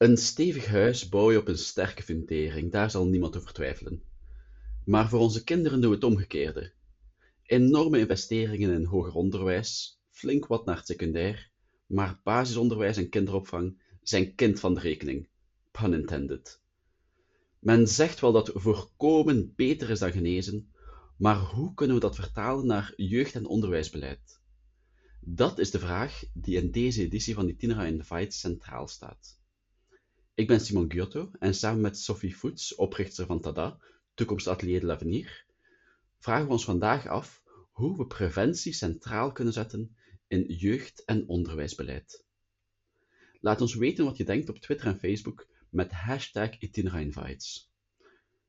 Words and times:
Een 0.00 0.16
stevig 0.16 0.66
huis 0.66 1.08
bouw 1.08 1.30
je 1.30 1.38
op 1.38 1.48
een 1.48 1.58
sterke 1.58 2.02
fundering, 2.02 2.72
daar 2.72 2.90
zal 2.90 3.06
niemand 3.06 3.36
over 3.36 3.52
twijfelen. 3.52 4.02
Maar 4.84 5.08
voor 5.08 5.20
onze 5.20 5.44
kinderen 5.44 5.80
doen 5.80 5.90
we 5.90 5.96
het 5.96 6.04
omgekeerde. 6.04 6.72
Enorme 7.42 7.98
investeringen 7.98 8.72
in 8.72 8.84
hoger 8.84 9.14
onderwijs, 9.14 10.00
flink 10.10 10.46
wat 10.46 10.64
naar 10.64 10.76
het 10.76 10.86
secundair, 10.86 11.50
maar 11.86 12.20
basisonderwijs 12.22 12.96
en 12.96 13.08
kinderopvang 13.08 13.82
zijn 14.02 14.34
kind 14.34 14.60
van 14.60 14.74
de 14.74 14.80
rekening. 14.80 15.28
Pun 15.70 15.94
intended. 15.94 16.60
Men 17.58 17.88
zegt 17.88 18.20
wel 18.20 18.32
dat 18.32 18.50
voorkomen 18.54 19.52
beter 19.56 19.90
is 19.90 19.98
dan 19.98 20.12
genezen, 20.12 20.72
maar 21.16 21.38
hoe 21.38 21.74
kunnen 21.74 21.96
we 21.96 22.02
dat 22.02 22.16
vertalen 22.16 22.66
naar 22.66 22.92
jeugd- 22.96 23.34
en 23.34 23.46
onderwijsbeleid? 23.46 24.40
Dat 25.20 25.58
is 25.58 25.70
de 25.70 25.78
vraag 25.78 26.22
die 26.32 26.56
in 26.56 26.70
deze 26.70 27.02
editie 27.02 27.34
van 27.34 27.48
Itinera 27.48 27.84
Invite 27.84 28.36
centraal 28.36 28.88
staat. 28.88 29.39
Ik 30.40 30.46
ben 30.46 30.60
Simon 30.60 30.90
Giotto 30.92 31.30
en 31.38 31.54
samen 31.54 31.80
met 31.80 31.98
Sophie 31.98 32.36
Voets, 32.36 32.74
oprichter 32.74 33.26
van 33.26 33.40
TADA, 33.40 33.78
Toekomstatelier 34.14 34.80
de 34.80 34.86
l'Avenir, 34.86 35.44
vragen 36.18 36.46
we 36.46 36.52
ons 36.52 36.64
vandaag 36.64 37.06
af 37.06 37.42
hoe 37.70 37.96
we 37.96 38.06
preventie 38.06 38.72
centraal 38.72 39.32
kunnen 39.32 39.52
zetten 39.52 39.96
in 40.28 40.44
jeugd- 40.44 41.04
en 41.04 41.28
onderwijsbeleid. 41.28 42.24
Laat 43.40 43.60
ons 43.60 43.74
weten 43.74 44.04
wat 44.04 44.16
je 44.16 44.24
denkt 44.24 44.48
op 44.48 44.58
Twitter 44.58 44.86
en 44.86 44.98
Facebook 44.98 45.48
met 45.68 45.92
hashtag 45.92 46.58
ItineraInvites. 46.58 47.70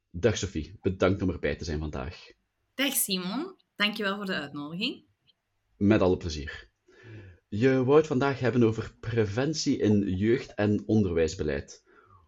Dag 0.09 0.37
Sophie, 0.37 0.77
bedankt 0.81 1.21
om 1.21 1.29
erbij 1.29 1.55
te 1.55 1.63
zijn 1.63 1.79
vandaag. 1.79 2.31
Dag 2.73 2.93
Simon, 2.93 3.55
dankjewel 3.75 4.15
voor 4.15 4.25
de 4.25 4.35
uitnodiging. 4.35 5.05
Met 5.77 6.01
alle 6.01 6.17
plezier. 6.17 6.70
Je 7.53 7.83
wou 7.83 7.97
het 7.97 8.07
vandaag 8.07 8.39
hebben 8.39 8.63
over 8.63 8.93
preventie 8.99 9.77
in 9.77 10.15
jeugd- 10.15 10.53
en 10.53 10.83
onderwijsbeleid. 10.85 11.83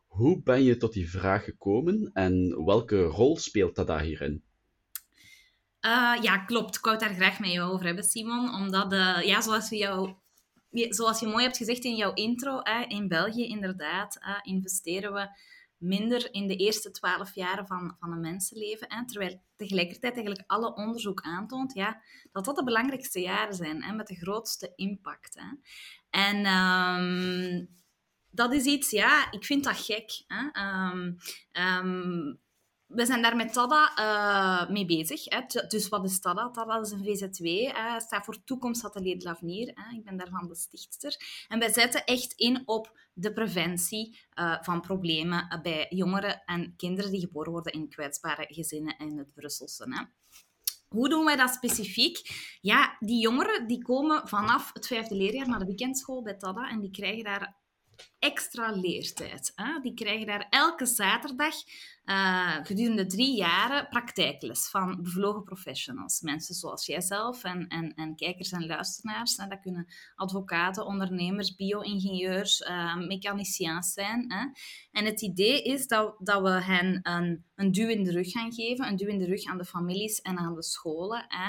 Hoe 0.07 0.41
ben 0.43 0.63
je 0.63 0.77
tot 0.77 0.93
die 0.93 1.09
vraag 1.09 1.43
gekomen 1.43 2.09
en 2.13 2.65
welke 2.65 3.03
rol 3.03 3.37
speelt 3.37 3.75
dat 3.75 3.87
daar 3.87 4.01
hierin? 4.01 4.43
Uh, 5.81 6.17
ja, 6.21 6.37
klopt. 6.37 6.75
Ik 6.75 6.83
wou 6.83 6.97
het 6.97 7.05
daar 7.05 7.15
graag 7.15 7.39
met 7.39 7.51
jou 7.51 7.71
over 7.71 7.85
hebben, 7.85 8.03
Simon. 8.03 8.53
Omdat, 8.53 8.93
uh, 8.93 9.21
ja, 9.21 9.41
zoals, 9.41 9.69
we 9.69 9.77
jou, 9.77 10.13
zoals 10.71 11.19
je 11.19 11.27
mooi 11.27 11.43
hebt 11.43 11.57
gezegd 11.57 11.83
in 11.83 11.95
jouw 11.95 12.13
intro, 12.13 12.59
in 12.87 13.07
België 13.07 13.47
inderdaad 13.47 14.19
investeren 14.41 15.13
we 15.13 15.27
minder 15.83 16.33
in 16.33 16.47
de 16.47 16.55
eerste 16.55 16.91
twaalf 16.91 17.35
jaren 17.35 17.67
van, 17.67 17.95
van 17.99 18.11
een 18.11 18.19
mensenleven. 18.19 18.91
Hè, 18.93 19.05
terwijl 19.05 19.41
tegelijkertijd 19.55 20.13
eigenlijk 20.13 20.43
alle 20.47 20.75
onderzoek 20.75 21.21
aantoont 21.21 21.73
ja, 21.73 22.01
dat 22.31 22.45
dat 22.45 22.55
de 22.55 22.63
belangrijkste 22.63 23.21
jaren 23.21 23.53
zijn, 23.53 23.83
hè, 23.83 23.93
met 23.93 24.07
de 24.07 24.15
grootste 24.15 24.73
impact. 24.75 25.39
Hè. 25.39 25.47
En 26.09 26.45
um, 26.45 27.81
dat 28.29 28.53
is 28.53 28.65
iets, 28.65 28.89
ja, 28.89 29.31
ik 29.31 29.45
vind 29.45 29.63
dat 29.63 29.77
gek. 29.77 30.23
Hè. 30.27 30.63
Um, 30.91 31.17
um, 31.51 32.41
we 32.95 33.05
zijn 33.05 33.21
daar 33.21 33.35
met 33.35 33.53
TADA 33.53 33.91
uh, 33.99 34.69
mee 34.69 34.85
bezig. 34.85 35.23
Hè. 35.25 35.67
Dus 35.67 35.89
wat 35.89 36.05
is 36.05 36.19
TADA? 36.19 36.49
TADA 36.49 36.79
is 36.79 36.91
een 36.91 37.03
VZW. 37.03 37.45
Hè. 37.75 37.99
staat 37.99 38.25
voor 38.25 38.43
Toekomstatelier 38.43 39.19
de 39.19 39.23
l'Avenir. 39.23 39.71
Hè. 39.73 39.95
Ik 39.97 40.03
ben 40.03 40.17
daarvan 40.17 40.47
de 40.47 40.55
stichtster. 40.55 41.45
En 41.47 41.59
wij 41.59 41.73
zetten 41.73 42.03
echt 42.03 42.33
in 42.33 42.61
op 42.65 42.99
de 43.13 43.33
preventie 43.33 44.19
uh, 44.39 44.57
van 44.61 44.81
problemen 44.81 45.59
bij 45.61 45.85
jongeren 45.89 46.41
en 46.45 46.73
kinderen 46.77 47.11
die 47.11 47.19
geboren 47.19 47.51
worden 47.51 47.73
in 47.73 47.89
kwetsbare 47.89 48.45
gezinnen 48.49 48.97
in 48.97 49.17
het 49.17 49.33
Brusselse. 49.33 49.85
Hè. 49.89 50.03
Hoe 50.87 51.09
doen 51.09 51.25
wij 51.25 51.35
dat 51.35 51.53
specifiek? 51.53 52.19
Ja, 52.61 52.97
die 52.99 53.21
jongeren 53.21 53.67
die 53.67 53.81
komen 53.81 54.27
vanaf 54.27 54.69
het 54.73 54.87
vijfde 54.87 55.15
leerjaar 55.15 55.49
naar 55.49 55.59
de 55.59 55.65
weekendschool 55.65 56.23
bij 56.23 56.33
TADA 56.33 56.69
en 56.69 56.79
die 56.79 56.91
krijgen 56.91 57.23
daar 57.23 57.55
extra 58.19 58.71
leertijd. 58.71 59.51
Hè? 59.55 59.79
Die 59.81 59.93
krijgen 59.93 60.27
daar 60.27 60.47
elke 60.49 60.85
zaterdag 60.85 61.55
uh, 62.05 62.55
gedurende 62.63 63.05
drie 63.05 63.35
jaren 63.35 63.87
praktijkles 63.89 64.69
van 64.69 65.01
bevlogen 65.01 65.43
professionals. 65.43 66.21
Mensen 66.21 66.55
zoals 66.55 66.85
jijzelf 66.85 67.43
en, 67.43 67.67
en, 67.67 67.93
en 67.93 68.15
kijkers 68.15 68.51
en 68.51 68.65
luisteraars. 68.65 69.37
Hè? 69.37 69.47
Dat 69.47 69.59
kunnen 69.59 69.87
advocaten, 70.15 70.85
ondernemers, 70.85 71.55
bio-ingenieurs, 71.55 72.59
uh, 72.59 73.79
zijn. 73.79 74.31
Hè? 74.31 74.45
En 74.91 75.05
het 75.05 75.21
idee 75.21 75.61
is 75.61 75.87
dat, 75.87 76.15
dat 76.19 76.41
we 76.41 76.49
hen 76.49 76.99
een, 77.03 77.45
een 77.55 77.71
duw 77.71 77.87
in 77.87 78.03
de 78.03 78.11
rug 78.11 78.31
gaan 78.31 78.53
geven, 78.53 78.87
een 78.87 78.95
duw 78.95 79.07
in 79.07 79.19
de 79.19 79.25
rug 79.25 79.43
aan 79.45 79.57
de 79.57 79.65
families 79.65 80.21
en 80.21 80.37
aan 80.37 80.55
de 80.55 80.63
scholen. 80.63 81.25
Hè? 81.27 81.47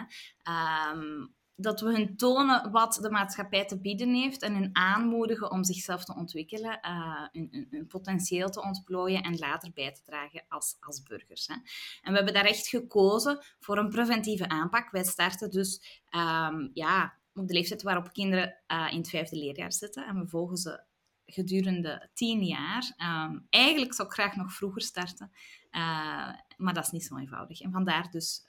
Um, 0.92 1.34
dat 1.56 1.80
we 1.80 1.92
hun 1.92 2.16
tonen 2.16 2.70
wat 2.70 2.98
de 3.02 3.10
maatschappij 3.10 3.66
te 3.66 3.80
bieden 3.80 4.14
heeft 4.14 4.42
en 4.42 4.54
hun 4.54 4.70
aanmoedigen 4.72 5.50
om 5.50 5.64
zichzelf 5.64 6.04
te 6.04 6.14
ontwikkelen, 6.14 6.78
uh, 6.82 7.26
hun, 7.32 7.86
potentieel 7.88 8.50
te 8.50 8.62
ontplooien 8.62 9.22
en 9.22 9.38
later 9.38 9.72
bij 9.72 9.92
te 9.92 10.02
dragen 10.02 10.44
als, 10.48 10.76
als 10.80 11.02
burgers. 11.02 11.46
Hè. 11.46 11.54
En 12.02 12.10
we 12.10 12.16
hebben 12.16 12.34
daar 12.34 12.44
echt 12.44 12.68
gekozen 12.68 13.44
voor 13.58 13.78
een 13.78 13.88
preventieve 13.88 14.48
aanpak. 14.48 14.90
Wij 14.90 15.04
starten 15.04 15.50
dus 15.50 16.02
um, 16.10 16.70
ja, 16.72 17.14
op 17.34 17.48
de 17.48 17.54
leeftijd 17.54 17.82
waarop 17.82 18.12
kinderen 18.12 18.56
uh, 18.68 18.86
in 18.90 18.98
het 18.98 19.08
vijfde 19.08 19.36
leerjaar 19.36 19.72
zitten 19.72 20.06
en 20.06 20.18
we 20.18 20.28
volgen 20.28 20.56
ze 20.56 20.82
gedurende 21.26 22.10
tien 22.14 22.44
jaar. 22.44 22.94
Um, 23.28 23.46
eigenlijk 23.50 23.94
zou 23.94 24.08
ik 24.08 24.14
graag 24.14 24.36
nog 24.36 24.52
vroeger 24.52 24.82
starten, 24.82 25.30
uh, 25.70 26.32
maar 26.56 26.74
dat 26.74 26.84
is 26.84 26.90
niet 26.90 27.04
zo 27.04 27.16
eenvoudig. 27.16 27.60
En 27.60 27.70
vandaar 27.70 28.10
dus, 28.10 28.44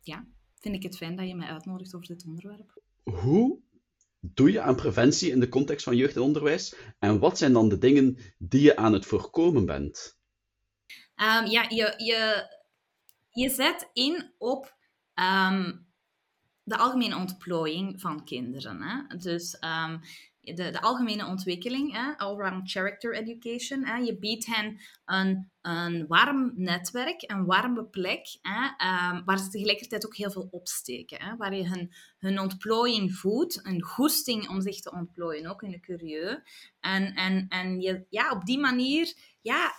ja, 0.00 0.26
vind 0.62 0.74
ik 0.74 0.82
het 0.82 0.96
fijn 0.96 1.16
dat 1.16 1.28
je 1.28 1.34
mij 1.34 1.48
uitnodigt 1.48 1.94
over 1.94 2.06
dit 2.06 2.24
onderwerp. 2.26 2.80
Hoe 3.02 3.60
doe 4.20 4.52
je 4.52 4.60
aan 4.60 4.76
preventie 4.76 5.30
in 5.30 5.40
de 5.40 5.48
context 5.48 5.84
van 5.84 5.96
jeugd 5.96 6.16
en 6.16 6.22
onderwijs? 6.22 6.74
En 6.98 7.18
wat 7.18 7.38
zijn 7.38 7.52
dan 7.52 7.68
de 7.68 7.78
dingen 7.78 8.18
die 8.38 8.62
je 8.62 8.76
aan 8.76 8.92
het 8.92 9.06
voorkomen 9.06 9.66
bent? 9.66 10.16
Um, 11.16 11.46
ja, 11.46 11.62
je, 11.68 11.94
je, 11.96 12.46
je 13.30 13.48
zet 13.48 13.90
in 13.92 14.32
op 14.38 14.76
um, 15.14 15.86
de 16.62 16.76
algemene 16.76 17.16
ontplooiing 17.16 18.00
van 18.00 18.24
kinderen. 18.24 18.82
Hè? 18.82 19.16
Dus 19.16 19.56
um, 19.60 20.00
de, 20.42 20.70
de 20.70 20.80
algemene 20.80 21.26
ontwikkeling, 21.26 22.14
all-round 22.16 22.70
character 22.70 23.14
education. 23.14 23.84
Hè? 23.84 23.96
Je 23.96 24.18
biedt 24.18 24.46
hen 24.46 24.80
een, 25.04 25.50
een 25.60 26.06
warm 26.06 26.52
netwerk, 26.54 27.30
een 27.30 27.44
warme 27.44 27.84
plek, 27.84 28.38
hè? 28.40 28.64
Um, 28.64 29.24
waar 29.24 29.38
ze 29.38 29.48
tegelijkertijd 29.48 30.06
ook 30.06 30.16
heel 30.16 30.30
veel 30.30 30.48
opsteken. 30.50 31.22
Hè? 31.22 31.36
Waar 31.36 31.54
je 31.54 31.68
hun, 31.68 31.92
hun 32.18 32.38
ontplooiing 32.38 33.14
voedt, 33.14 33.66
een 33.66 33.82
goesting 33.82 34.48
om 34.48 34.60
zich 34.60 34.80
te 34.80 34.92
ontplooien, 34.92 35.46
ook 35.46 35.62
in 35.62 35.70
de 35.70 35.80
curieux. 35.80 36.42
En, 36.80 37.14
en, 37.14 37.48
en 37.48 37.80
je, 37.80 38.06
ja, 38.08 38.30
op 38.30 38.44
die 38.44 38.58
manier 38.58 39.14
ja, 39.40 39.72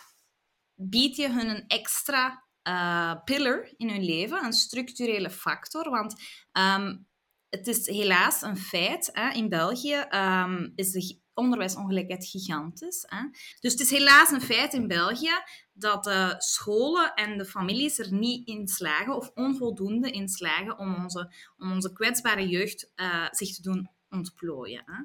bied 0.76 1.16
je 1.16 1.30
hun 1.30 1.50
een 1.50 1.68
extra 1.68 2.44
uh, 2.68 3.24
pillar 3.24 3.74
in 3.78 3.90
hun 3.90 4.04
leven, 4.04 4.44
een 4.44 4.54
structurele 4.54 5.30
factor. 5.30 5.90
Want 5.90 6.22
um, 6.52 7.08
het 7.56 7.68
is 7.68 7.88
helaas 7.88 8.42
een 8.42 8.58
feit. 8.58 9.10
Hè. 9.14 9.32
In 9.32 9.50
België 9.50 10.06
um, 10.12 10.72
is 10.76 10.92
de 10.92 11.22
onderwijsongelijkheid 11.34 12.26
gigantisch. 12.26 13.04
Hè. 13.08 13.24
Dus 13.60 13.72
het 13.72 13.82
is 13.82 13.90
helaas 13.90 14.32
een 14.32 14.42
feit 14.42 14.74
in 14.74 14.88
België 14.88 15.34
dat 15.74 16.04
de 16.04 16.36
scholen 16.38 17.14
en 17.14 17.38
de 17.38 17.46
families 17.46 18.00
er 18.00 18.14
niet 18.14 18.48
in 18.48 18.68
slagen, 18.68 19.16
of 19.16 19.32
onvoldoende 19.34 20.12
in 20.12 20.30
slagen, 20.30 20.78
om 20.78 20.96
onze, 20.96 21.34
om 21.58 21.72
onze 21.72 21.94
kwetsbare 21.94 22.48
jeugd 22.48 22.92
uh, 22.96 23.28
zich 23.32 23.56
te 23.56 23.62
doen 23.62 23.90
ontplooien. 24.10 24.84
Hè. 24.86 25.00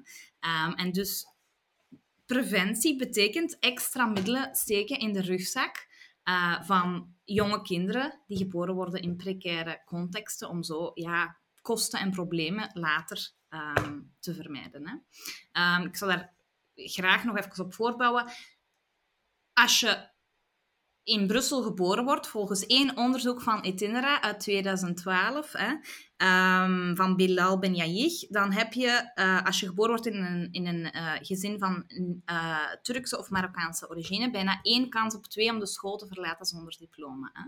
Um, 0.66 0.74
en 0.74 0.92
dus 0.92 1.26
preventie 2.26 2.96
betekent 2.96 3.58
extra 3.58 4.06
middelen 4.06 4.54
steken 4.54 4.98
in 4.98 5.12
de 5.12 5.20
rugzak 5.20 5.86
uh, 6.24 6.62
van 6.62 7.14
jonge 7.24 7.62
kinderen 7.62 8.22
die 8.26 8.36
geboren 8.36 8.74
worden 8.74 9.02
in 9.02 9.16
precaire 9.16 9.82
contexten, 9.84 10.48
om 10.48 10.62
zo 10.62 10.90
ja, 10.94 11.38
kosten 11.68 12.00
en 12.00 12.10
problemen 12.10 12.70
later 12.72 13.30
um, 13.48 14.14
te 14.20 14.34
vermijden. 14.34 14.88
Hè. 14.88 15.76
Um, 15.76 15.86
ik 15.86 15.96
zal 15.96 16.08
daar 16.08 16.34
graag 16.74 17.24
nog 17.24 17.36
even 17.36 17.64
op 17.64 17.74
voortbouwen. 17.74 18.32
Als 19.52 19.80
je 19.80 20.08
in 21.08 21.26
Brussel 21.26 21.62
geboren 21.62 22.04
wordt, 22.04 22.26
volgens 22.26 22.66
één 22.66 22.96
onderzoek 22.96 23.42
van 23.42 23.64
Itinera 23.64 24.22
uit 24.22 24.40
2012, 24.40 25.52
hè, 25.52 25.70
um, 26.64 26.96
van 26.96 27.16
Bilal 27.16 27.58
Ben 27.58 27.74
dan 28.28 28.52
heb 28.52 28.72
je, 28.72 29.12
uh, 29.14 29.44
als 29.44 29.60
je 29.60 29.66
geboren 29.66 29.90
wordt 29.90 30.06
in 30.06 30.14
een, 30.14 30.48
in 30.50 30.66
een 30.66 30.92
uh, 30.94 31.12
gezin 31.20 31.58
van 31.58 31.84
uh, 32.26 32.72
Turkse 32.82 33.18
of 33.18 33.30
Marokkaanse 33.30 33.90
origine, 33.90 34.30
bijna 34.30 34.58
één 34.62 34.88
kans 34.88 35.14
op 35.14 35.26
twee 35.26 35.50
om 35.50 35.58
de 35.58 35.66
school 35.66 35.96
te 35.96 36.06
verlaten 36.06 36.46
zonder 36.46 36.76
diploma. 36.78 37.30
Hè. 37.32 37.42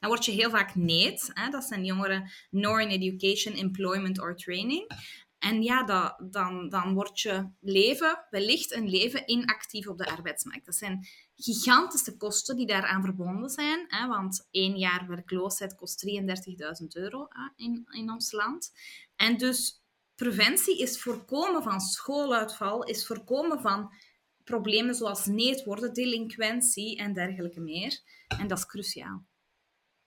Dan 0.00 0.08
word 0.10 0.24
je 0.24 0.32
heel 0.32 0.50
vaak 0.50 0.74
NEET, 0.74 1.30
hè, 1.34 1.50
dat 1.50 1.64
zijn 1.64 1.84
jongeren 1.84 2.30
Nor 2.50 2.80
in 2.80 2.88
Education, 2.88 3.54
Employment 3.54 4.20
or 4.20 4.36
Training. 4.36 4.86
En 5.38 5.62
ja, 5.62 5.84
dan, 6.30 6.68
dan 6.68 6.94
wordt 6.94 7.20
je 7.20 7.50
leven, 7.60 8.26
wellicht 8.30 8.74
een 8.74 8.88
leven, 8.88 9.30
inactief 9.30 9.86
op 9.86 9.98
de 9.98 10.10
arbeidsmarkt. 10.10 10.66
Dat 10.66 10.74
zijn 10.74 11.06
gigantische 11.36 12.16
kosten 12.16 12.56
die 12.56 12.66
daaraan 12.66 13.02
verbonden 13.02 13.50
zijn. 13.50 13.84
Hè, 13.88 14.06
want 14.06 14.48
één 14.50 14.76
jaar 14.76 15.06
werkloosheid 15.08 15.74
kost 15.74 16.06
33.000 16.82 16.86
euro 16.88 17.26
hè, 17.28 17.64
in, 17.64 17.86
in 17.90 18.10
ons 18.10 18.32
land. 18.32 18.72
En 19.16 19.36
dus 19.36 19.82
preventie 20.14 20.78
is 20.78 21.02
voorkomen 21.02 21.62
van 21.62 21.80
schooluitval, 21.80 22.84
is 22.84 23.06
voorkomen 23.06 23.60
van 23.60 23.92
problemen 24.44 24.94
zoals 24.94 25.26
neet 25.26 25.64
worden, 25.64 25.94
delinquentie 25.94 26.96
en 26.96 27.12
dergelijke 27.12 27.60
meer. 27.60 28.00
En 28.28 28.46
dat 28.46 28.58
is 28.58 28.66
cruciaal. 28.66 29.26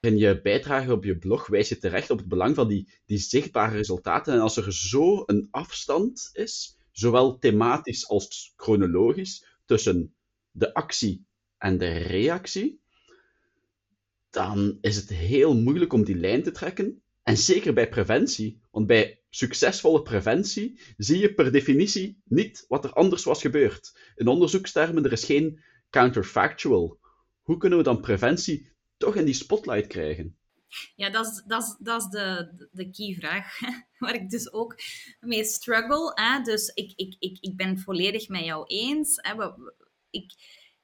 In 0.02 0.18
je 0.18 0.40
bijdrage 0.40 0.92
op 0.92 1.04
je 1.04 1.18
blog 1.18 1.46
wijs 1.46 1.68
je 1.68 1.78
terecht 1.78 2.10
op 2.10 2.18
het 2.18 2.28
belang 2.28 2.54
van 2.54 2.68
die, 2.68 2.92
die 3.06 3.18
zichtbare 3.18 3.76
resultaten. 3.76 4.34
En 4.34 4.40
als 4.40 4.56
er 4.56 4.72
zo 4.72 5.22
een 5.26 5.48
afstand 5.50 6.30
is, 6.32 6.78
zowel 6.90 7.38
thematisch 7.38 8.08
als 8.08 8.52
chronologisch, 8.56 9.46
tussen 9.64 10.14
de 10.50 10.74
actie 10.74 11.26
en 11.58 11.78
de 11.78 11.96
reactie, 11.96 12.80
dan 14.30 14.78
is 14.80 14.96
het 14.96 15.08
heel 15.08 15.56
moeilijk 15.56 15.92
om 15.92 16.04
die 16.04 16.16
lijn 16.16 16.42
te 16.42 16.50
trekken. 16.50 17.02
En 17.22 17.36
zeker 17.36 17.72
bij 17.72 17.88
preventie, 17.88 18.60
want 18.70 18.86
bij 18.86 19.22
succesvolle 19.30 20.02
preventie 20.02 20.80
zie 20.96 21.18
je 21.18 21.34
per 21.34 21.52
definitie 21.52 22.22
niet 22.24 22.64
wat 22.68 22.84
er 22.84 22.92
anders 22.92 23.24
was 23.24 23.40
gebeurd. 23.40 23.98
In 24.14 24.26
onderzoekstermen, 24.26 25.04
er 25.04 25.12
is 25.12 25.24
geen 25.24 25.62
counterfactual. 25.90 27.00
Hoe 27.42 27.56
kunnen 27.56 27.78
we 27.78 27.84
dan 27.84 28.00
preventie 28.00 28.71
toch 29.04 29.16
in 29.16 29.24
die 29.24 29.34
spotlight 29.34 29.86
krijgen? 29.86 30.36
Ja, 30.96 31.10
dat 31.10 31.26
is, 31.26 31.42
dat 31.46 31.62
is, 31.62 31.76
dat 31.78 32.02
is 32.02 32.08
de, 32.08 32.52
de 32.72 32.90
key 32.90 33.14
vraag, 33.18 33.60
waar 33.98 34.14
ik 34.14 34.30
dus 34.30 34.52
ook 34.52 34.80
mee 35.20 35.44
struggle. 35.44 36.12
Hè? 36.14 36.42
Dus 36.42 36.68
ik, 36.68 36.92
ik, 36.96 37.16
ik, 37.18 37.38
ik 37.40 37.56
ben 37.56 37.78
volledig 37.78 38.28
met 38.28 38.44
jou 38.44 38.64
eens. 38.66 39.18
Hè? 39.20 39.50
Ik, 40.10 40.32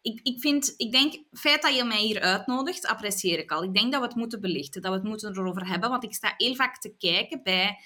ik, 0.01 0.21
ik, 0.23 0.41
vind, 0.41 0.75
ik 0.77 0.93
denk, 0.93 1.13
het 1.13 1.41
feit 1.41 1.63
dat 1.63 1.77
je 1.77 1.85
mij 1.85 2.01
hier 2.01 2.21
uitnodigt, 2.21 2.87
apprecieer 2.87 3.39
ik 3.39 3.51
al. 3.51 3.63
Ik 3.63 3.75
denk 3.75 3.93
dat 3.93 4.01
we 4.01 4.07
het 4.07 4.17
moeten 4.17 4.41
belichten, 4.41 4.83
dat 4.83 4.91
we 4.91 4.97
het 4.97 5.07
moeten 5.07 5.31
erover 5.31 5.67
hebben, 5.67 5.91
want 5.91 6.05
ik 6.05 6.15
sta 6.15 6.35
heel 6.37 6.55
vaak 6.55 6.81
te 6.81 6.95
kijken 6.99 7.43
bij 7.43 7.79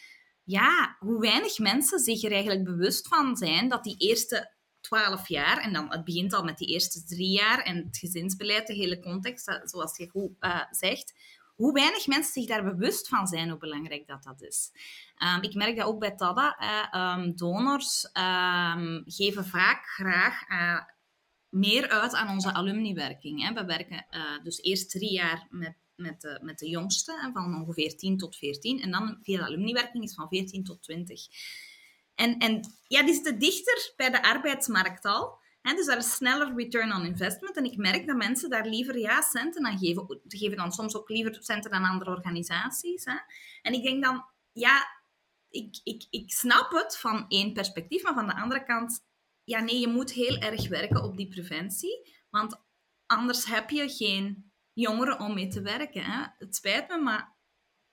ja, 0.45 0.97
hoe 0.99 1.21
weinig 1.21 1.59
mensen 1.59 1.99
zich 1.99 2.23
er 2.23 2.33
eigenlijk 2.33 2.65
bewust 2.65 3.09
van 3.09 3.37
zijn 3.37 3.69
dat 3.69 3.85
die 3.85 3.97
eerste 3.99 4.51
twaalf 4.93 5.29
jaar, 5.29 5.59
en 5.59 5.73
dan, 5.73 5.91
het 5.91 6.05
begint 6.05 6.33
al 6.33 6.45
met 6.45 6.59
die 6.59 6.69
eerste 6.69 7.05
drie 7.05 7.31
jaar 7.31 7.59
en 7.59 7.77
het 7.77 7.99
gezinsbeleid, 7.99 8.67
de 8.67 8.75
hele 8.75 9.01
context, 9.01 9.61
zoals 9.65 9.97
je 9.97 10.09
goed 10.09 10.31
uh, 10.41 10.61
zegt, 10.71 11.15
hoe 11.55 11.73
weinig 11.73 12.07
mensen 12.07 12.33
zich 12.33 12.47
daar 12.47 12.65
bewust 12.65 13.09
van 13.09 13.27
zijn 13.27 13.49
hoe 13.49 13.59
belangrijk 13.59 14.07
dat 14.07 14.23
dat 14.23 14.43
is. 14.43 14.71
Um, 15.37 15.43
ik 15.43 15.55
merk 15.55 15.77
dat 15.77 15.87
ook 15.87 15.99
bij 15.99 16.15
TADA. 16.15 16.57
Um, 17.17 17.37
donors 17.37 18.05
um, 18.13 19.03
geven 19.07 19.47
vaak 19.47 19.87
graag 19.87 20.49
uh, 20.49 20.81
meer 21.49 21.89
uit 21.89 22.15
aan 22.15 22.31
onze 22.35 22.53
alumniwerking. 22.53 23.55
We 23.55 23.65
werken 23.65 24.07
uh, 24.11 24.43
dus 24.43 24.63
eerst 24.63 24.91
drie 24.91 25.13
jaar 25.13 25.47
met, 25.51 25.77
met, 25.97 26.21
de, 26.21 26.39
met 26.43 26.59
de 26.59 26.89
van 27.33 27.55
ongeveer 27.61 27.97
10 27.97 28.17
tot 28.17 28.37
14. 28.37 28.81
En 28.81 28.91
dan 28.91 29.19
via 29.23 29.39
de 29.39 29.45
alumniwerking 29.45 30.05
is 30.05 30.15
van 30.15 30.29
14 30.29 30.65
tot 30.65 30.83
20. 30.83 31.27
En, 32.23 32.39
en 32.39 32.61
ja, 32.89 33.03
die 33.03 33.15
zitten 33.15 33.39
dichter 33.39 33.93
bij 33.97 34.11
de 34.11 34.23
arbeidsmarkt 34.23 35.05
al. 35.05 35.41
Dus 35.63 35.87
daar 35.87 35.97
is 35.97 36.15
sneller 36.15 36.55
return 36.57 36.93
on 36.93 37.05
investment. 37.05 37.57
En 37.57 37.65
ik 37.65 37.77
merk 37.77 38.07
dat 38.07 38.17
mensen 38.17 38.51
daar 38.51 38.67
liever 38.67 38.99
ja, 38.99 39.21
centen 39.21 39.67
aan 39.67 39.79
geven. 39.79 40.21
Ze 40.27 40.39
geven 40.39 40.57
dan 40.57 40.73
soms 40.73 40.97
ook 40.97 41.09
liever 41.09 41.37
centen 41.41 41.71
aan 41.71 41.85
andere 41.85 42.11
organisaties. 42.11 43.05
En 43.63 43.73
ik 43.73 43.83
denk 43.83 44.05
dan, 44.05 44.25
ja, 44.53 44.87
ik, 45.49 45.81
ik, 45.85 46.07
ik 46.11 46.33
snap 46.33 46.71
het 46.71 46.99
van 46.99 47.25
één 47.29 47.53
perspectief, 47.53 48.03
maar 48.03 48.15
van 48.15 48.27
de 48.27 48.37
andere 48.37 48.65
kant 48.65 49.05
ja, 49.45 49.61
nee, 49.61 49.81
je 49.81 49.89
moet 49.89 50.13
heel 50.13 50.37
erg 50.37 50.69
werken 50.69 51.03
op 51.03 51.17
die 51.17 51.29
preventie, 51.29 52.17
want 52.31 52.63
anders 53.07 53.45
heb 53.45 53.71
je 53.71 53.89
geen 53.89 54.53
jongeren 54.73 55.21
om 55.21 55.35
mee 55.35 55.49
te 55.49 55.63
werken. 55.63 56.35
Het 56.39 56.57
spijt 56.57 56.89
me, 56.89 56.99
maar 56.99 57.37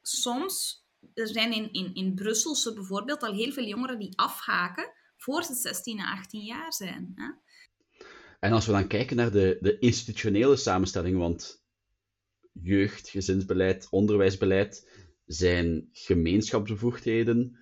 soms, 0.01 0.78
er 1.13 1.27
zijn 1.27 1.53
in, 1.53 1.73
in, 1.73 1.93
in 1.93 2.13
Brusselse 2.13 2.73
bijvoorbeeld 2.73 3.23
al 3.23 3.33
heel 3.33 3.51
veel 3.51 3.65
jongeren 3.65 3.99
die 3.99 4.13
afhaken 4.15 4.91
voor 5.17 5.43
ze 5.43 5.53
16 5.53 5.99
à 5.99 6.11
18 6.11 6.41
jaar 6.41 6.73
zijn. 6.73 7.11
Hè. 7.15 7.31
En 8.39 8.51
als 8.51 8.65
we 8.65 8.71
dan 8.71 8.87
kijken 8.87 9.15
naar 9.15 9.31
de, 9.31 9.57
de 9.61 9.79
institutionele 9.79 10.55
samenstelling, 10.55 11.17
want 11.17 11.63
jeugd, 12.51 13.09
gezinsbeleid, 13.09 13.87
onderwijsbeleid 13.89 14.89
zijn 15.25 15.89
gemeenschapsbevoegdheden, 15.91 17.57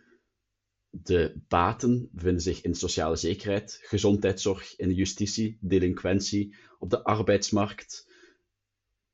de 0.89 1.41
baten 1.47 2.09
bevinden 2.11 2.41
zich 2.41 2.61
in 2.61 2.75
sociale 2.75 3.15
zekerheid, 3.15 3.79
gezondheidszorg, 3.81 4.75
in 4.75 4.93
justitie, 4.93 5.57
delinquentie, 5.61 6.55
op 6.79 6.89
de 6.89 7.03
arbeidsmarkt. 7.03 8.06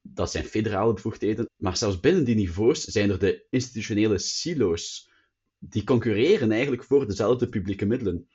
Dat 0.05 0.31
zijn 0.31 0.44
federale 0.44 0.94
bevoegdheden. 0.94 1.50
Maar 1.57 1.77
zelfs 1.77 2.00
binnen 2.00 2.23
die 2.23 2.35
niveaus 2.35 2.83
zijn 2.83 3.09
er 3.09 3.19
de 3.19 3.47
institutionele 3.50 4.17
silo's. 4.17 5.11
Die 5.59 5.83
concurreren 5.83 6.51
eigenlijk 6.51 6.83
voor 6.83 7.07
dezelfde 7.07 7.50
publieke 7.50 7.85
middelen. 7.85 8.27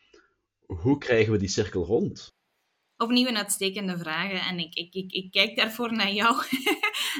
Hoe 0.66 0.98
krijgen 0.98 1.32
we 1.32 1.38
die 1.38 1.48
cirkel 1.48 1.84
rond? 1.84 2.36
Opnieuw 2.96 3.26
een 3.26 3.36
uitstekende 3.36 3.98
vraag. 3.98 4.48
En 4.48 4.58
ik, 4.58 4.74
ik, 4.74 4.94
ik, 4.94 5.12
ik 5.12 5.30
kijk 5.30 5.56
daarvoor 5.56 5.92
naar 5.92 6.12
jou. 6.12 6.44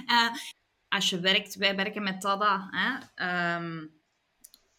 uh, 0.07 0.31
als 0.97 1.11
je 1.11 1.21
werkt, 1.21 1.55
wij 1.55 1.77
werken 1.77 2.03
met 2.03 2.21
TADA. 2.21 2.69
Hè, 2.71 3.57
um, 3.57 4.01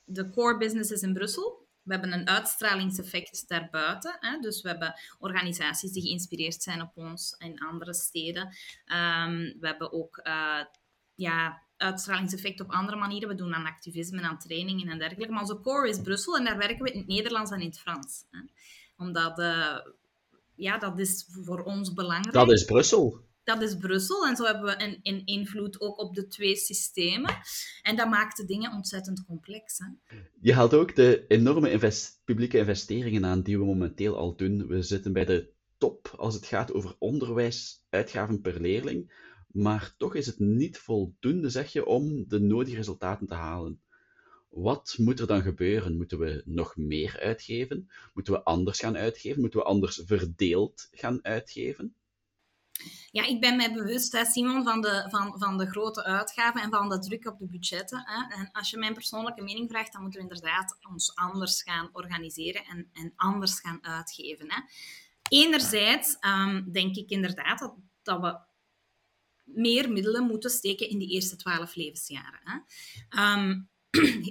de 0.04 0.30
core 0.30 0.58
business 0.58 0.92
is 0.92 1.02
in 1.02 1.14
Brussel. 1.14 1.59
We 1.90 1.96
hebben 1.96 2.14
een 2.14 2.28
uitstralingseffect 2.28 3.48
daarbuiten. 3.48 4.18
Hè? 4.20 4.40
Dus 4.40 4.62
we 4.62 4.70
hebben 4.70 4.94
organisaties 5.20 5.92
die 5.92 6.02
geïnspireerd 6.02 6.64
zijn 6.64 6.82
op 6.82 6.92
ons 6.96 7.36
in 7.38 7.60
andere 7.60 7.94
steden. 7.94 8.44
Um, 8.44 9.58
we 9.60 9.68
hebben 9.68 9.94
ook 9.94 10.22
uh, 10.24 10.60
ja, 11.16 11.62
uitstralingseffect 11.78 12.60
op 12.60 12.72
andere 12.72 12.98
manieren. 12.98 13.30
We 13.30 13.36
doen 13.36 13.54
aan 13.54 13.66
activisme 13.66 14.22
aan 14.22 14.40
trainingen 14.40 14.88
en 14.88 14.98
dergelijke. 14.98 15.32
Maar 15.32 15.42
onze 15.42 15.60
core 15.60 15.90
is 15.90 16.02
Brussel 16.02 16.38
en 16.38 16.44
daar 16.44 16.58
werken 16.58 16.84
we 16.84 16.92
in 16.92 16.98
het 16.98 17.08
Nederlands 17.08 17.52
en 17.52 17.60
in 17.60 17.68
het 17.68 17.80
Frans. 17.80 18.26
Hè? 18.32 18.40
Omdat, 18.98 19.40
uh, 19.40 19.78
ja, 20.56 20.78
dat 20.78 21.00
is 21.00 21.26
voor 21.46 21.64
ons 21.64 21.94
belangrijk. 21.94 22.34
Dat 22.34 22.52
is 22.52 22.66
Brussel 22.66 23.29
dat 23.50 23.62
is 23.62 23.78
Brussel. 23.78 24.28
En 24.28 24.36
zo 24.36 24.44
hebben 24.44 24.64
we 24.64 25.00
een, 25.04 25.26
invloed 25.26 25.82
ook 25.82 26.00
op 26.00 26.16
de 26.16 26.28
twee 26.28 26.56
systemen. 26.56 27.36
En 27.82 27.96
dat 27.96 28.10
maakt 28.10 28.38
de 28.38 28.46
dingen 28.46 28.72
ontzettend 28.72 29.26
complex. 29.26 29.78
Hè? 29.78 30.18
Je 30.42 30.54
haalt 30.54 30.74
ook 30.74 30.96
de 30.96 31.26
enorme 31.28 31.92
publieke 32.26 32.58
investeringen 32.58 33.26
aan 33.26 33.42
die 33.42 33.58
we 33.58 33.66
momenteel 33.66 34.18
al 34.18 34.36
doen. 34.36 34.68
We 34.68 34.82
zitten 34.82 35.14
bij 35.14 35.26
de 35.26 35.50
top 35.78 36.14
als 36.18 36.34
het 36.34 36.46
gaat 36.46 36.74
over 36.74 36.96
onderwijsuitgaven 37.00 38.42
per 38.42 38.62
leerling. 38.62 39.28
Maar 39.48 39.94
toch 39.98 40.16
is 40.16 40.26
het 40.26 40.40
niet 40.40 40.78
voldoende, 40.78 41.50
zeg 41.50 41.72
je, 41.72 41.86
om 41.86 42.28
de 42.28 42.40
nodige 42.40 42.76
resultaten 42.76 43.28
te 43.28 43.34
halen. 43.34 43.82
Wat 44.50 44.96
moet 44.98 45.20
er 45.20 45.28
dan 45.28 45.42
gebeuren? 45.42 45.98
Moeten 45.98 46.20
we 46.20 46.42
nog 46.46 46.78
meer 46.78 47.20
uitgeven? 47.20 47.90
Moeten 48.14 48.34
we 48.34 48.44
anders 48.44 48.80
gaan 48.80 48.98
uitgeven? 48.98 49.42
Moeten 49.42 49.60
we 49.60 49.66
anders 49.66 50.02
verdeeld 50.06 50.88
gaan 50.92 51.20
uitgeven? 51.26 51.96
Ja, 53.12 53.26
ik 53.26 53.40
ben 53.40 53.56
mij 53.56 53.74
bewust, 53.74 54.12
hè, 54.12 54.26
Simon, 54.26 54.64
van 54.64 54.82
de, 54.82 55.08
van, 55.10 55.36
van 55.38 55.58
de 55.58 55.66
grote 55.66 56.04
uitgaven 56.04 56.62
en 56.62 56.70
van 56.70 56.90
de 56.90 57.00
druk 57.00 57.28
op 57.28 57.40
de 57.40 57.48
budgetten. 57.48 58.04
Hè. 58.06 58.36
En 58.36 58.50
als 58.52 58.70
je 58.70 58.78
mijn 58.78 58.94
persoonlijke 58.94 59.44
mening 59.44 59.70
vraagt, 59.70 59.94
dan 59.94 60.02
moeten 60.02 60.22
we 60.22 60.28
inderdaad 60.28 60.78
ons 60.90 61.16
anders 61.16 61.64
gaan 61.64 61.90
organiseren 61.92 62.66
en, 62.66 62.90
en 62.94 63.14
anders 63.16 63.60
gaan 63.60 63.84
uitgeven. 63.86 64.52
Hè. 64.52 64.60
Enerzijds 65.30 66.18
um, 66.22 66.72
denk 66.72 66.96
ik 66.96 67.10
inderdaad 67.10 67.60
dat, 67.60 67.74
dat 68.04 68.22
we 68.22 68.38
meer 69.44 69.92
middelen 69.92 70.28
moeten 70.28 70.50
steken 70.50 70.90
in 70.90 71.00
die 71.00 71.10
eerste 71.10 71.36
twaalf 71.36 71.76
levensjaren. 71.76 72.40
Hè. 72.44 72.58
Um, 73.34 73.70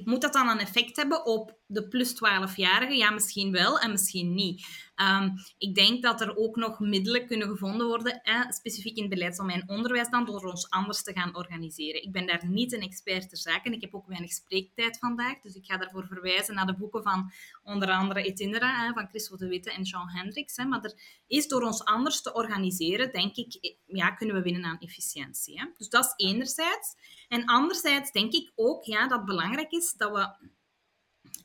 moet 0.04 0.20
dat 0.20 0.32
dan 0.32 0.48
een 0.48 0.58
effect 0.58 0.96
hebben 0.96 1.26
op 1.26 1.58
de 1.70 1.88
plus 1.88 2.14
12-jarigen? 2.14 2.96
Ja, 2.96 3.10
misschien 3.10 3.52
wel 3.52 3.78
en 3.78 3.90
misschien 3.90 4.34
niet. 4.34 4.66
Um, 4.96 5.34
ik 5.58 5.74
denk 5.74 6.02
dat 6.02 6.20
er 6.20 6.36
ook 6.36 6.56
nog 6.56 6.78
middelen 6.78 7.26
kunnen 7.26 7.48
gevonden 7.48 7.86
worden, 7.86 8.20
specifiek 8.48 8.96
in 8.96 9.02
het 9.02 9.12
beleidsdomein 9.12 9.68
onderwijs, 9.68 10.10
dan 10.10 10.24
door 10.24 10.44
ons 10.44 10.70
anders 10.70 11.02
te 11.02 11.12
gaan 11.12 11.36
organiseren. 11.36 12.02
Ik 12.02 12.12
ben 12.12 12.26
daar 12.26 12.46
niet 12.46 12.72
een 12.72 12.80
expert 12.80 13.28
ter 13.28 13.38
zake 13.38 13.60
en 13.62 13.72
ik 13.72 13.80
heb 13.80 13.94
ook 13.94 14.06
weinig 14.06 14.32
spreektijd 14.32 14.98
vandaag, 14.98 15.40
dus 15.40 15.54
ik 15.54 15.64
ga 15.64 15.76
daarvoor 15.76 16.06
verwijzen 16.06 16.54
naar 16.54 16.66
de 16.66 16.76
boeken 16.76 17.02
van 17.02 17.32
onder 17.62 17.90
andere 17.90 18.26
Itinera, 18.26 18.86
hè, 18.86 18.92
van 18.92 19.08
Chris 19.08 19.28
de 19.28 19.48
Witte 19.48 19.72
en 19.72 19.82
Jean 19.82 20.08
Hendricks. 20.08 20.56
Maar 20.56 20.84
er 20.84 20.94
is 21.26 21.48
door 21.48 21.62
ons 21.62 21.84
anders 21.84 22.22
te 22.22 22.32
organiseren, 22.32 23.12
denk 23.12 23.36
ik, 23.36 23.76
ja, 23.86 24.10
kunnen 24.10 24.36
we 24.36 24.42
winnen 24.42 24.64
aan 24.64 24.78
efficiëntie. 24.78 25.72
Dus 25.76 25.88
dat 25.88 26.04
is 26.04 26.26
enerzijds. 26.26 26.94
En 27.28 27.44
anderzijds 27.44 28.12
denk 28.12 28.32
ik 28.32 28.52
ook 28.54 28.84
ja, 28.84 29.08
dat 29.08 29.18
het 29.18 29.26
belangrijk 29.26 29.70
is 29.70 29.94
dat 29.96 30.12
we 30.12 30.48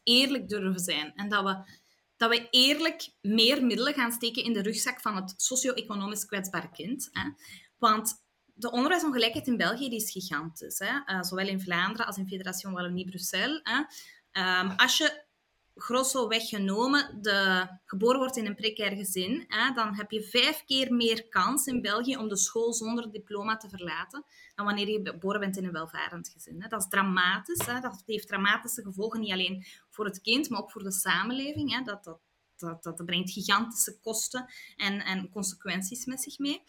eerlijk 0.03 0.49
durven 0.49 0.79
zijn 0.79 1.13
en 1.15 1.29
dat 1.29 1.43
we 1.43 1.81
dat 2.17 2.29
we 2.29 2.47
eerlijk 2.49 3.09
meer 3.21 3.65
middelen 3.65 3.93
gaan 3.93 4.11
steken 4.11 4.43
in 4.43 4.53
de 4.53 4.61
rugzak 4.61 5.01
van 5.01 5.15
het 5.15 5.33
socio-economisch 5.37 6.25
kwetsbaar 6.25 6.71
kind. 6.71 7.09
Hè. 7.11 7.29
Want 7.77 8.23
de 8.53 8.71
onderwijsongelijkheid 8.71 9.47
in 9.47 9.57
België 9.57 9.89
die 9.89 10.01
is 10.01 10.11
gigantisch. 10.11 10.79
Hè. 10.79 11.15
Uh, 11.15 11.21
zowel 11.21 11.47
in 11.47 11.61
Vlaanderen 11.61 12.05
als 12.05 12.17
in 12.17 12.27
Federation 12.27 12.73
Wallonie-Bruxelles. 12.73 13.61
Um, 14.31 14.69
als 14.75 14.97
je 14.97 15.22
grosso 15.75 16.27
weggenomen 16.27 17.21
de, 17.21 17.67
geboren 17.85 18.19
wordt 18.19 18.37
in 18.37 18.45
een 18.45 18.55
precair 18.55 18.95
gezin, 18.95 19.45
hè, 19.47 19.73
dan 19.73 19.95
heb 19.95 20.11
je 20.11 20.23
vijf 20.23 20.63
keer 20.65 20.93
meer 20.93 21.27
kans 21.29 21.65
in 21.65 21.81
België 21.81 22.17
om 22.17 22.27
de 22.27 22.37
school 22.37 22.73
zonder 22.73 23.11
diploma 23.11 23.57
te 23.57 23.69
verlaten 23.69 24.25
dan 24.55 24.65
wanneer 24.65 24.89
je 24.89 24.99
geboren 25.03 25.39
bent 25.39 25.57
in 25.57 25.65
een 25.65 25.71
welvarend 25.71 26.29
gezin. 26.29 26.61
Hè. 26.61 26.67
Dat 26.67 26.81
is 26.81 26.87
dramatisch. 26.87 27.65
Hè. 27.65 27.79
Dat 27.79 28.03
heeft 28.05 28.27
dramatische 28.27 28.81
gevolgen, 28.81 29.19
niet 29.19 29.31
alleen 29.31 29.65
voor 29.89 30.05
het 30.05 30.21
kind, 30.21 30.49
maar 30.49 30.59
ook 30.59 30.71
voor 30.71 30.83
de 30.83 30.91
samenleving. 30.91 31.71
Hè. 31.71 31.81
Dat, 31.81 32.03
dat, 32.03 32.19
dat, 32.67 32.83
dat, 32.83 33.05
brengt 33.05 33.31
gigantische 33.31 33.99
kosten 33.99 34.45
en, 34.77 35.05
en 35.05 35.29
consequenties 35.29 36.05
met 36.05 36.21
zich 36.21 36.37
mee. 36.37 36.61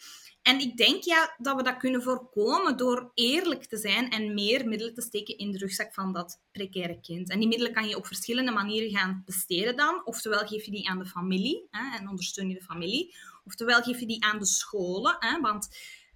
En 0.43 0.61
ik 0.61 0.77
denk 0.77 1.03
ja, 1.03 1.35
dat 1.39 1.57
we 1.57 1.63
dat 1.63 1.77
kunnen 1.77 2.03
voorkomen 2.03 2.77
door 2.77 3.11
eerlijk 3.15 3.65
te 3.65 3.77
zijn 3.77 4.11
en 4.11 4.35
meer 4.35 4.69
middelen 4.69 4.95
te 4.95 5.01
steken 5.01 5.39
in 5.39 5.51
de 5.51 5.59
rugzak 5.59 5.95
van 5.95 6.13
dat 6.13 6.41
precaire 6.53 7.01
kind. 7.01 7.31
En 7.31 7.39
die 7.39 7.49
middelen 7.49 7.73
kan 7.73 7.89
je 7.89 7.97
op 7.97 8.07
verschillende 8.07 8.51
manieren 8.51 8.91
gaan 8.91 9.23
besteden 9.25 9.77
dan. 9.77 10.07
Oftewel 10.07 10.47
geef 10.47 10.65
je 10.65 10.71
die 10.71 10.89
aan 10.89 10.99
de 10.99 11.07
familie 11.07 11.67
hè, 11.71 11.97
en 11.97 12.09
ondersteun 12.09 12.49
je 12.49 12.55
de 12.55 12.65
familie. 12.65 13.15
Oftewel 13.45 13.83
geef 13.83 14.01
je 14.01 14.07
die 14.07 14.25
aan 14.25 14.39
de 14.39 14.47
scholen, 14.47 15.17
hè, 15.19 15.41
want 15.41 15.69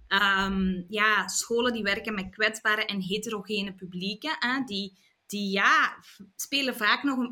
um, 0.07 0.85
ja, 0.89 1.27
scholen 1.27 1.73
die 1.73 1.83
werken 1.83 2.13
met 2.13 2.29
kwetsbare 2.29 2.85
en 2.85 3.01
heterogene 3.01 3.73
publieken, 3.73 4.35
hè, 4.39 4.63
die, 4.65 4.97
die 5.25 5.51
ja, 5.51 6.03
spelen 6.35 6.75
vaak 6.75 7.03
nog 7.03 7.29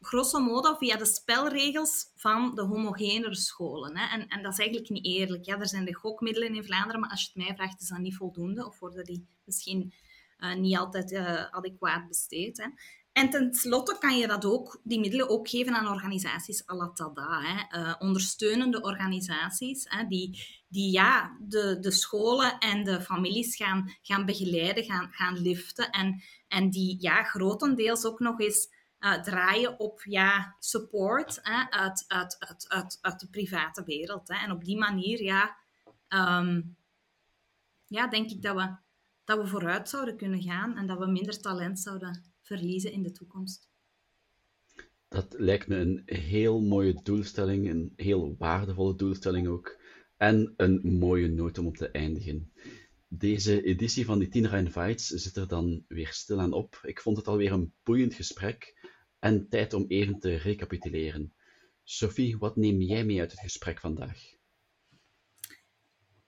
grosso 0.00 0.40
modo 0.40 0.74
via 0.74 0.96
de 0.96 1.04
spelregels 1.04 2.12
van 2.16 2.54
de 2.54 2.62
homogenere 2.62 3.36
scholen. 3.36 3.96
Hè. 3.96 4.18
En, 4.18 4.28
en 4.28 4.42
dat 4.42 4.52
is 4.52 4.58
eigenlijk 4.58 4.90
niet 4.90 5.04
eerlijk. 5.04 5.44
Ja, 5.44 5.58
er 5.58 5.68
zijn 5.68 5.84
de 5.84 5.94
gokmiddelen 5.94 6.54
in 6.54 6.64
Vlaanderen, 6.64 7.00
maar 7.00 7.10
als 7.10 7.20
je 7.20 7.30
het 7.32 7.46
mij 7.46 7.54
vraagt, 7.54 7.80
is 7.80 7.88
dat 7.88 7.98
niet 7.98 8.16
voldoende. 8.16 8.66
Of 8.66 8.78
worden 8.78 9.04
die 9.04 9.26
misschien 9.44 9.92
uh, 10.38 10.54
niet 10.54 10.76
altijd 10.76 11.12
uh, 11.12 11.44
adequaat 11.50 12.08
besteed. 12.08 12.56
Hè. 12.56 12.66
En 13.12 13.30
tenslotte 13.30 13.96
kan 13.98 14.18
je 14.18 14.26
dat 14.26 14.44
ook, 14.44 14.80
die 14.84 15.00
middelen 15.00 15.28
ook 15.28 15.48
geven 15.48 15.74
aan 15.74 15.88
organisaties 15.88 16.68
à 16.68 16.74
la 16.74 16.90
TADA, 16.92 17.40
hè, 17.42 17.80
uh, 17.80 17.94
ondersteunende 17.98 18.82
organisaties, 18.82 19.86
hè, 19.88 20.06
die, 20.06 20.42
die 20.68 20.92
ja, 20.92 21.36
de, 21.40 21.78
de 21.80 21.90
scholen 21.90 22.58
en 22.58 22.84
de 22.84 23.00
families 23.00 23.56
gaan, 23.56 23.96
gaan 24.02 24.26
begeleiden, 24.26 24.84
gaan, 24.84 25.08
gaan 25.12 25.38
liften 25.38 25.90
en, 25.90 26.22
en 26.48 26.70
die 26.70 26.96
ja, 27.00 27.22
grotendeels 27.22 28.04
ook 28.04 28.18
nog 28.18 28.40
eens 28.40 28.68
uh, 29.00 29.22
draaien 29.22 29.78
op 29.78 30.02
ja, 30.04 30.56
support 30.58 31.38
hè, 31.42 31.70
uit, 31.70 32.04
uit, 32.06 32.36
uit, 32.38 32.68
uit, 32.68 32.98
uit 33.00 33.20
de 33.20 33.28
private 33.28 33.84
wereld. 33.84 34.28
Hè. 34.28 34.34
En 34.44 34.50
op 34.50 34.64
die 34.64 34.78
manier 34.78 35.22
ja, 35.22 35.56
um, 36.08 36.76
ja, 37.86 38.08
denk 38.08 38.30
ik 38.30 38.42
dat 38.42 38.56
we, 38.56 38.76
dat 39.24 39.38
we 39.38 39.46
vooruit 39.46 39.88
zouden 39.88 40.16
kunnen 40.16 40.42
gaan 40.42 40.76
en 40.76 40.86
dat 40.86 40.98
we 40.98 41.06
minder 41.06 41.40
talent 41.40 41.80
zouden 41.80 42.24
verliezen 42.40 42.92
in 42.92 43.02
de 43.02 43.12
toekomst. 43.12 43.68
Dat 45.08 45.34
lijkt 45.38 45.68
me 45.68 45.76
een 45.76 46.02
heel 46.04 46.60
mooie 46.60 47.00
doelstelling, 47.02 47.68
een 47.68 47.92
heel 47.96 48.34
waardevolle 48.38 48.96
doelstelling 48.96 49.48
ook. 49.48 49.78
En 50.16 50.54
een 50.56 50.98
mooie 50.98 51.28
noot 51.28 51.58
om 51.58 51.66
op 51.66 51.76
te 51.76 51.90
eindigen. 51.90 52.52
Deze 53.08 53.62
editie 53.62 54.04
van 54.04 54.18
die 54.18 54.28
Tina 54.28 54.56
Invites 54.56 55.06
zit 55.06 55.36
er 55.36 55.48
dan 55.48 55.84
weer 55.88 56.08
stilaan 56.08 56.52
op. 56.52 56.80
Ik 56.82 57.00
vond 57.00 57.16
het 57.16 57.26
alweer 57.26 57.52
een 57.52 57.72
boeiend 57.82 58.14
gesprek 58.14 58.79
en 59.20 59.48
tijd 59.48 59.72
om 59.72 59.84
even 59.88 60.18
te 60.18 60.36
recapituleren. 60.36 61.34
Sophie, 61.84 62.38
wat 62.38 62.56
neem 62.56 62.80
jij 62.80 63.04
mee 63.04 63.20
uit 63.20 63.30
het 63.30 63.40
gesprek 63.40 63.80
vandaag? 63.80 64.38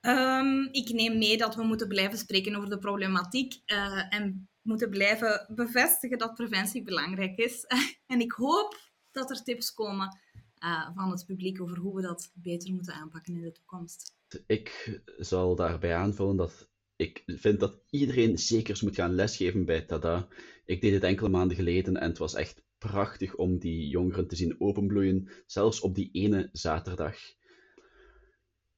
Um, 0.01 0.69
ik 0.73 0.93
neem 0.93 1.19
mee 1.19 1.37
dat 1.37 1.55
we 1.55 1.63
moeten 1.63 1.89
blijven 1.89 2.19
spreken 2.19 2.55
over 2.55 2.71
de 2.71 2.79
problematiek 2.79 3.55
uh, 3.67 4.15
en 4.15 4.49
moeten 4.63 4.91
blijven 4.91 5.47
bevestigen 5.55 6.19
dat 6.19 6.35
preventie 6.35 6.83
belangrijk 6.83 7.39
is. 7.39 7.65
en 8.13 8.21
ik 8.21 8.33
hoop 8.33 8.81
dat 9.11 9.31
er 9.31 9.43
tips 9.43 9.75
komen 9.75 10.19
uh, 10.65 10.89
van 10.95 11.11
het 11.11 11.27
publiek 11.27 11.61
over 11.61 11.79
hoe 11.79 11.95
we 11.95 12.03
dat 12.03 12.33
beter 12.35 12.73
moeten 12.73 12.95
aanpakken 12.95 13.35
in 13.35 13.43
de 13.43 13.53
toekomst. 13.53 14.15
Ik 14.47 15.01
zal 15.19 15.55
daarbij 15.55 15.95
aanvullen 15.95 16.37
dat 16.37 16.72
ik 17.03 17.23
vind 17.27 17.61
dat 17.61 17.81
iedereen 17.91 18.39
zeker 18.39 18.79
moet 18.83 18.95
gaan 18.95 19.15
lesgeven 19.15 19.65
bij 19.65 19.81
Tada. 19.81 20.29
Ik 20.65 20.81
deed 20.81 20.93
het 20.93 21.03
enkele 21.03 21.29
maanden 21.29 21.57
geleden 21.57 21.97
en 21.97 22.09
het 22.09 22.19
was 22.19 22.35
echt 22.35 22.63
prachtig 22.79 23.35
om 23.35 23.59
die 23.59 23.89
jongeren 23.89 24.27
te 24.27 24.37
zien 24.37 24.61
openbloeien, 24.61 25.29
zelfs 25.47 25.81
op 25.81 25.95
die 25.95 26.09
ene 26.13 26.49
zaterdag. 26.53 27.17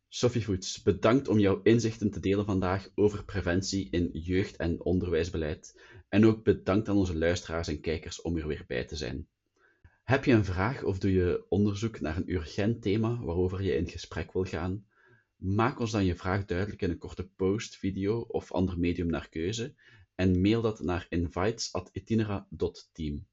Sophie 0.09 0.45
Voets, 0.45 0.83
bedankt 0.83 1.29
om 1.29 1.39
jouw 1.39 1.61
inzichten 1.63 2.11
te 2.11 2.21
delen 2.21 2.45
vandaag 2.45 2.89
over 2.95 3.25
preventie 3.25 3.89
in 3.91 4.11
jeugd- 4.13 4.57
en 4.57 4.85
onderwijsbeleid. 4.85 5.81
En 6.09 6.27
ook 6.27 6.45
bedankt 6.45 6.89
aan 6.89 6.97
onze 6.97 7.19
luisteraars 7.19 7.69
en 7.69 7.81
kijkers 7.81 8.23
om 8.23 8.37
er 8.37 8.47
weer 8.47 8.65
bij 8.67 8.85
te 8.85 8.97
zijn. 8.97 9.29
Heb 10.03 10.25
je 10.25 10.33
een 10.33 10.45
vraag 10.45 10.83
of 10.83 10.99
doe 10.99 11.13
je 11.13 11.45
onderzoek 11.49 12.01
naar 12.01 12.17
een 12.17 12.33
urgent 12.33 12.83
thema 12.83 13.25
waarover 13.25 13.63
je 13.63 13.77
in 13.77 13.89
gesprek 13.89 14.33
wil 14.33 14.45
gaan? 14.45 14.85
Maak 15.37 15.81
ons 15.81 15.91
dan 15.91 16.05
je 16.05 16.17
vraag 16.17 16.45
duidelijk 16.45 16.83
in 16.83 16.91
een 16.91 16.99
korte 16.99 17.29
post, 17.29 17.77
video 17.77 18.21
of 18.21 18.53
ander 18.53 18.79
medium 18.79 19.07
naar 19.07 19.29
keuze 19.29 19.75
en 20.15 20.41
mail 20.41 20.63
dat 20.63 20.81
naar 20.81 21.07
invites.itinera.team. 21.09 23.27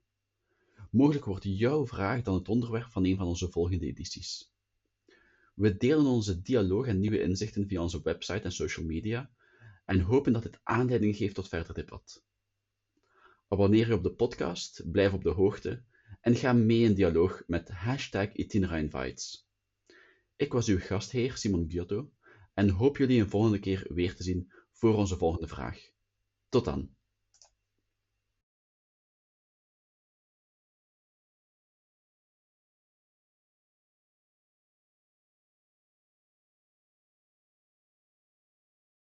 Mogelijk 0.91 1.25
wordt 1.25 1.43
jouw 1.43 1.87
vraag 1.87 2.21
dan 2.21 2.33
het 2.33 2.49
onderwerp 2.49 2.91
van 2.91 3.05
een 3.05 3.17
van 3.17 3.27
onze 3.27 3.49
volgende 3.49 3.85
edities. 3.85 4.53
We 5.53 5.77
delen 5.77 6.05
onze 6.05 6.41
dialoog 6.41 6.87
en 6.87 6.99
nieuwe 6.99 7.21
inzichten 7.21 7.67
via 7.67 7.81
onze 7.81 8.01
website 8.01 8.41
en 8.41 8.51
social 8.51 8.85
media 8.85 9.31
en 9.85 9.99
hopen 9.99 10.33
dat 10.33 10.43
dit 10.43 10.59
aanleiding 10.63 11.15
geeft 11.15 11.35
tot 11.35 11.47
verder 11.47 11.73
debat. 11.73 12.23
Abonneer 13.47 13.87
je 13.87 13.93
op 13.93 14.03
de 14.03 14.13
podcast, 14.13 14.91
blijf 14.91 15.13
op 15.13 15.23
de 15.23 15.29
hoogte 15.29 15.83
en 16.21 16.35
ga 16.35 16.53
mee 16.53 16.83
in 16.83 16.93
dialoog 16.93 17.43
met 17.47 17.69
hashtag 17.69 18.33
Invites. 18.33 19.49
Ik 20.41 20.53
was 20.53 20.67
uw 20.67 20.79
gastheer 20.79 21.37
Simon 21.37 21.65
Giotto 21.69 22.11
en 22.53 22.69
hoop 22.69 22.97
jullie 22.97 23.21
een 23.21 23.29
volgende 23.29 23.59
keer 23.59 23.85
weer 23.93 24.15
te 24.15 24.23
zien 24.23 24.51
voor 24.71 24.95
onze 24.95 25.17
volgende 25.17 25.47
vraag. 25.47 25.77
Tot 26.49 26.65
dan! 26.65 26.95